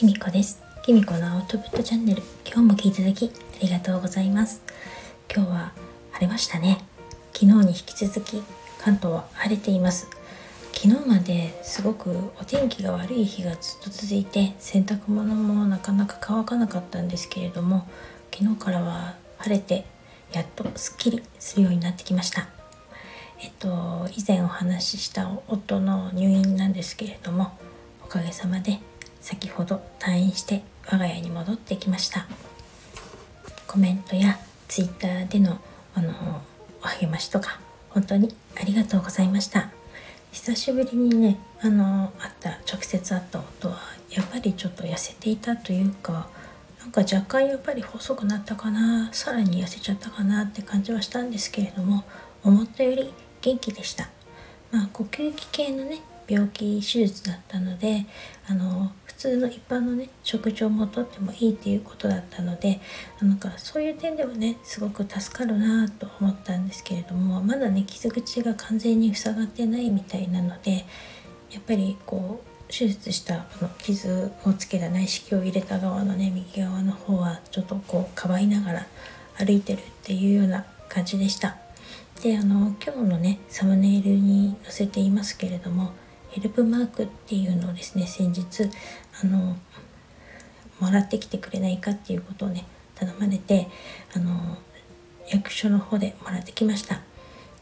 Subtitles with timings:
[0.00, 0.62] きみこです。
[0.82, 2.22] きみこのアウトプットチャンネル。
[2.46, 4.62] 今日も聞いていただきありがとうございます。
[5.30, 5.72] 今日は
[6.12, 6.78] 晴れましたね。
[7.34, 8.42] 昨日に引き続き
[8.78, 10.08] 関東は晴れています。
[10.72, 17.86] 昨日まですごくお天気が悪い日がずっと続いて洗濯物もなかなか乾かなかったんですけれども
[18.34, 19.84] 昨日からは晴れて
[20.32, 22.48] やっとすっきりするようになってきました。
[23.38, 27.52] えっと以前お話しした夫の入院なんですけれども
[28.02, 28.78] おかげさまで
[29.20, 32.26] 先ほど退院して我が家に戻ってきました。
[33.66, 34.38] コメントや
[34.68, 35.58] twitter での
[35.94, 36.12] あの
[36.82, 37.60] お励ましとか
[37.90, 39.70] 本当にありがとうございました。
[40.32, 43.78] 久しぶりにねあの会った直接会った夫は
[44.10, 46.28] やっぱりちょっと痩せていたというか
[46.80, 52.04] なんか若干やっぱり細くなったかなさらに痩せちゃったかなって感じはしたんですけれども
[52.42, 54.08] 思ったより元気でした。
[54.70, 58.06] まあ呼吸器系のね病気手術だったので
[58.48, 62.80] あの普通の一般のね食事をもとってもいいっていうことだったので
[63.20, 70.86] なんかそういう点ではねすごく助かるなと思ったんですけれどもまだね傷口が完全に塞がってないみたいなので
[71.50, 78.86] やっぱりこう手術したあの傷をつけた内視鏡を入れた側のね右側の方はちょっとこうかばいながら
[79.36, 81.56] 歩いてるっていうような感じでした。
[82.22, 85.92] であの今日のねサムネイルに載せていますけれども
[86.30, 88.70] ヘルプマークっていうのをですね先日
[89.22, 89.56] あの
[90.80, 92.64] もらってきてくれないかっていうことをね
[92.94, 93.68] 頼まれて
[94.14, 94.58] あの
[95.28, 97.00] 役所の方でもらってきました。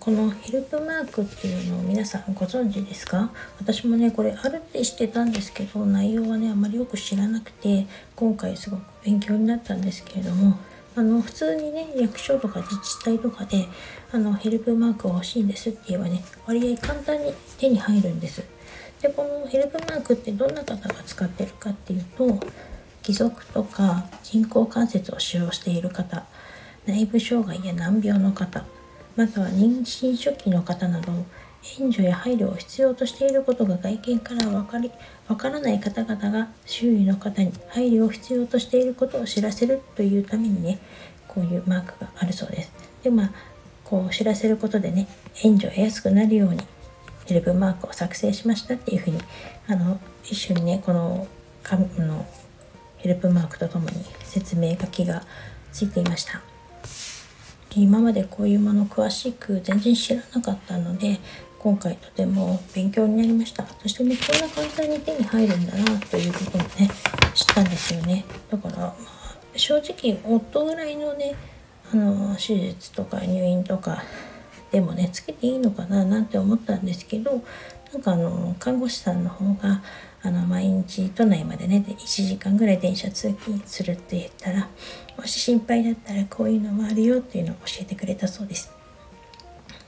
[0.00, 3.30] このヘルプマークっていうのを皆さんご存知ですか？
[3.60, 10.56] 私もねこれあるって知ってたんですけど内容はねあまりよく知らなくて今回すごく勉強になったんですけれども
[10.96, 13.66] あの普通にね役所とか自治体とかで
[14.12, 18.42] あのヘルプマークが欲しいんですって言えばね割合簡単に手に入るんです。
[19.02, 22.40] でこのヘルプマークってどんな方が使ってるかっていうと
[23.06, 26.24] 義足とか人工関節を使用している方
[26.86, 28.64] 内部障害や難病の方
[29.16, 31.12] または妊娠初期の方など
[31.80, 34.90] 援助や配慮を必要としていることが外見から分かり
[35.26, 40.78] 分からない方々が周囲の方に配慮を必要としていることを知らせるというためにね
[41.26, 42.72] こういうマークがあるそうです。
[43.02, 43.32] でまあ
[43.84, 45.08] こう知らせることでね
[45.42, 46.60] 援助を得やすくなるように
[47.28, 49.20] ヘルプマークを作成しましたっていうふうに
[49.68, 51.28] あの一緒にねこの
[51.62, 52.26] 紙の
[52.96, 55.22] ヘルプマークとともに説明書きが
[55.70, 56.40] ついていました。
[57.76, 61.20] 今までこういうもの詳しく全然知らなかったので
[61.58, 66.88] 今回とても勉強になりましたそしてねこんな簡単に手に入るんだなということもね
[67.34, 71.34] 知ったんですよねだから、まあ、正直夫ぐらいのね
[71.92, 74.02] あの手術とか入院とか
[74.70, 77.42] でもねつけていいのかななんて思ったんですけど
[77.92, 79.82] なんかあの看護師さんの方が
[80.22, 81.96] あの毎日都内までね1
[82.26, 84.68] 時間ぐらい電車通勤するって言ったら
[85.16, 88.70] もし心配だったらこういうのもあるよっていうのを教えてくれたそうです。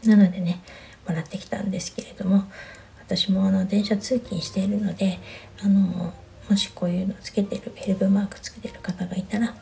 [0.05, 0.63] なのでね
[1.07, 2.45] もらってきたんですけれども
[3.01, 5.19] 私もあの電車通勤しているので
[5.63, 6.13] あの
[6.49, 9.55] もしこういうのつけてるヘルプマークつけてる方がいたら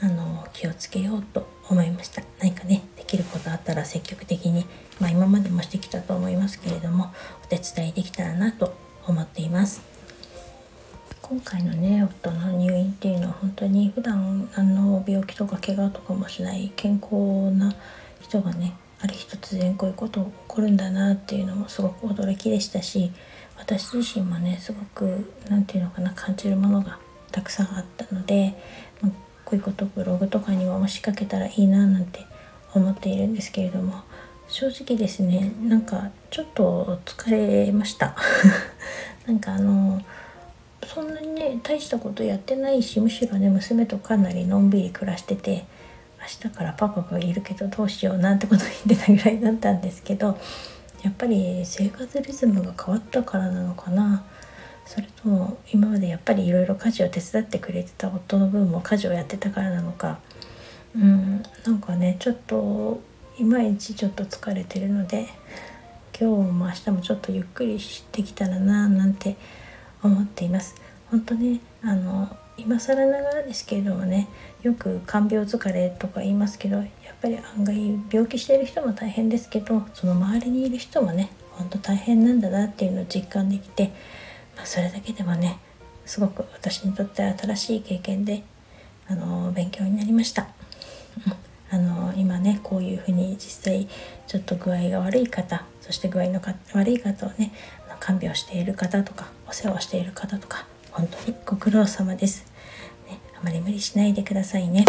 [0.00, 2.22] あの気をつけようと思いました。
[2.40, 2.82] 何かね
[3.56, 4.66] あったら積極的に、
[5.00, 7.12] まあ、今までもしてきたと思いますけれども
[7.44, 8.74] お手伝いできたらなと
[9.06, 9.82] 思っています。
[11.22, 17.74] 今回のね夫の入院っていうのは本当に普段あの病気とか怪我とかもしない健康な
[18.20, 23.10] 人がねある日突然こういうこと起こるんだなっていうのもすごく驚きでしたし
[23.58, 27.00] 私自身もねすごく何て言うのかな感じるものが
[27.32, 28.54] たくさんあったので、
[29.00, 29.12] まあ、
[29.44, 32.20] こういうことブログとかにももしかけたらいいななんて
[32.78, 34.02] 思っているんですけれども
[34.48, 38.14] 正直ですねなんかちょっと疲れました。
[39.26, 40.00] なんかあの
[40.84, 45.66] そんなにね大したことやってないしむしろね娘とかなりのんびり暮らしてて
[46.20, 50.38] 明日からパパがいるけどどうしようなんてこと言ってたぐらいだったんですけど
[51.02, 54.24] やっぱり生活リズムが変わったからなのかな。
[54.86, 60.20] それとも今までやっぱりいろいろ家事を手伝ってくれてた夫の分も家事をやってたからなのか
[60.96, 63.00] うんなんかねちょっと
[63.38, 65.28] いまいちちょっと疲れてるので
[66.18, 69.36] 今日も明日もちょっとゆっくりしてきたらななんて
[70.02, 70.74] 思っています。
[71.10, 74.28] 本当ねあの今更ながらですけれどもね
[74.62, 76.86] よく看病疲れとか言いますけどやっ
[77.20, 83.92] ぱり案外病気している人も大変ですけどその周りにいる人もねほんと大変なんだなっていうのを実感できて、
[84.56, 85.58] まあ、それだけでもね
[86.06, 88.42] すごく私にとって新しい経験で
[89.08, 90.55] あの勉強になりました。
[91.70, 93.88] あの今ねこういうふうに実際
[94.26, 96.40] ちょっと具合が悪い方そして具合の
[96.74, 97.52] 悪い方をね
[97.98, 102.46] 看病している方とかお世話をしている方とか本当にご苦労様です、
[103.08, 104.84] ね、あまり無理しないでくださいね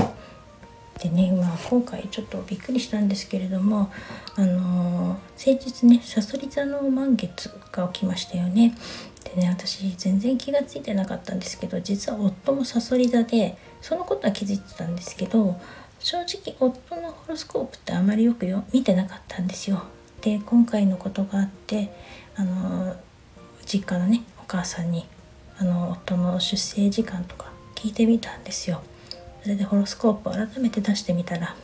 [1.00, 3.92] でね、まあ、今回ちょっとびっくりしたんですけれども、
[4.36, 8.76] あのー、先日ねさそり座の満月が起きましたよね。
[9.24, 15.60] でね私全然気が付いてなかったんですけど実は夫もさそり座でそのことは気づいてたんですけど
[16.10, 19.84] 正直夫のホロスコープってあまりよくよ見てなかったんですよ。
[20.22, 21.92] で今回のことがあって
[22.38, 22.96] あの、
[23.66, 25.06] 実家のねお母さんに
[25.58, 28.82] あの夫の出生時間とか聞いてみたんですよ。
[29.44, 31.58] それでホロスコープを改めて出してみたら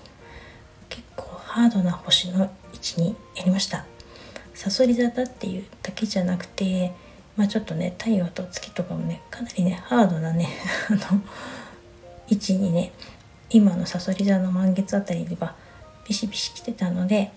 [0.89, 2.43] 結構ハードな星の
[2.73, 3.85] 位置にやりました
[4.53, 6.91] さそり座だっていうだけじゃなくて
[7.37, 10.49] まあちょっとね太陽と月とかもねかなりねハードなね
[10.89, 11.21] あの
[12.29, 12.91] 位置にね
[13.53, 15.55] 今のさそり座の満月あたりでは
[16.07, 17.31] ビシビシ来てたので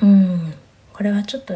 [0.00, 0.54] うん
[0.94, 1.54] これはちょっと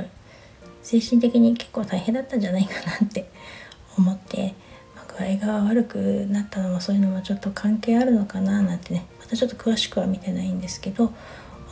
[0.82, 3.30] 精神的に結構大変だったんじゃないかなって
[3.96, 4.54] 思って
[4.94, 11.12] ま具合が悪くなったのもそういうのもちょっと関係あるのかななんてねまたちょっと詳しくは見てないんですけど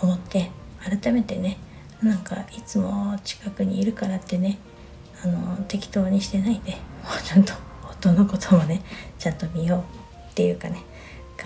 [0.00, 1.58] 思って改めてね
[2.02, 4.58] なんかいつも近くにいるからってね
[5.22, 7.52] あの適当にしてないでもうちゃんと
[7.90, 8.80] 夫のこともね
[9.18, 10.82] ちゃんと見ようっていうかね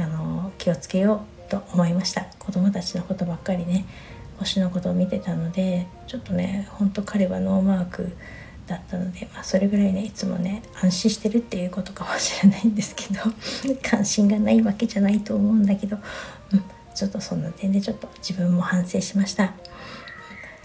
[0.02, 2.26] あの気をつけようと思いました。
[2.38, 3.84] 子供たちのことばっかりね
[4.38, 8.16] 星のことを見てたのでちょっとねほんと彼はノーマーク
[8.66, 13.20] だったので、まあ、それぐらいねいつもね安心してるっていうことかもしれないんですけど
[13.82, 15.98] 関心がないわけじゃないと思うんだけど、
[16.52, 16.62] うん、
[16.94, 19.52] ちょっとそんな点でちょっと自分も反省しました。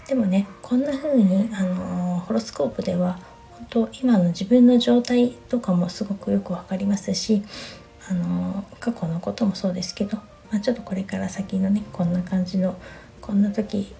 [0.08, 3.20] でもねこんな風にあのホロスコープでは
[3.52, 7.44] 本当今の自分の状態とかもすごくよく分かりますし
[8.10, 10.16] あの過去のこともそうですけど、
[10.50, 12.76] まあ、ちょっとこれから先のねこんな感じの
[13.20, 13.94] こんな時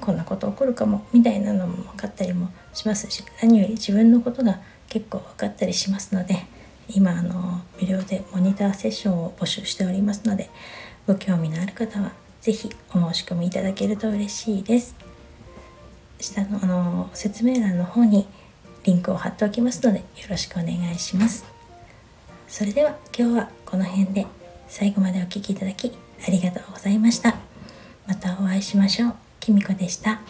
[0.00, 6.36] こんなこと起こるかもみたいなのも分かったりもしますし何より自分のことが結構分かったりしますので
[6.90, 10.50] 今あの無料でモニターセッションを募集しておりますので
[11.06, 12.12] ご興味のある方は
[12.42, 14.94] 是非お申し込みいただけると嬉しいです。
[16.20, 18.26] 下のあの説明欄の方に
[18.84, 21.55] リンクを貼っておきますのでよろしくお願いします。
[22.48, 24.26] それでは今日はこの辺で
[24.68, 25.92] 最後までお聴きいただき
[26.26, 27.36] ありがとうございました
[28.06, 30.20] またお会いしましょうきみこでした。